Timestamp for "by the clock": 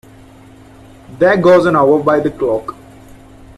2.01-2.75